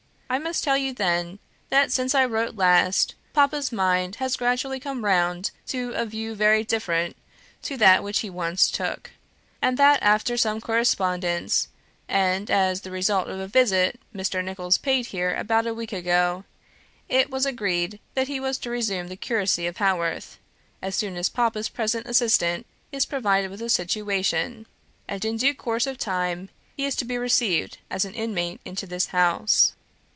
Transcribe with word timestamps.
I 0.33 0.39
must 0.39 0.63
tell 0.63 0.77
you 0.77 0.93
then, 0.93 1.39
that 1.71 1.91
since 1.91 2.15
I 2.15 2.23
wrote 2.23 2.55
last, 2.55 3.15
papa's 3.33 3.73
mind 3.73 4.15
has 4.15 4.37
gradually 4.37 4.79
come 4.79 5.03
round 5.03 5.51
to 5.67 5.91
a 5.91 6.05
view 6.05 6.35
very 6.35 6.63
different 6.63 7.17
to 7.63 7.75
that 7.75 8.01
which 8.01 8.19
he 8.19 8.29
once 8.29 8.71
took; 8.71 9.11
and 9.61 9.75
that 9.77 10.01
after 10.01 10.37
some 10.37 10.61
correspondence, 10.61 11.67
and 12.07 12.49
as 12.49 12.79
the 12.79 12.91
result 12.91 13.27
of 13.27 13.41
a 13.41 13.47
visit 13.49 13.99
Mr. 14.15 14.41
Nicholls 14.41 14.77
paid 14.77 15.07
here 15.07 15.35
about 15.35 15.67
a 15.67 15.73
week 15.73 15.91
ago, 15.91 16.45
it 17.09 17.29
was 17.29 17.45
agreed 17.45 17.99
that 18.13 18.29
he 18.29 18.39
was 18.39 18.57
to 18.59 18.69
resume 18.69 19.09
the 19.09 19.17
curacy 19.17 19.67
of 19.67 19.79
Haworth, 19.79 20.37
as 20.81 20.95
soon 20.95 21.17
as 21.17 21.27
papa's 21.27 21.67
present 21.67 22.07
assistant 22.07 22.65
is 22.93 23.05
provided 23.05 23.51
with 23.51 23.61
a 23.61 23.67
situation, 23.69 24.65
and 25.09 25.25
in 25.25 25.35
due 25.35 25.53
course 25.53 25.85
of 25.85 25.97
time 25.97 26.47
he 26.77 26.85
is 26.85 26.95
to 26.95 27.03
be 27.03 27.17
received 27.17 27.79
as 27.89 28.05
an 28.05 28.13
inmate 28.13 28.61
into 28.63 28.87
this 28.87 29.07
house. 29.07 29.73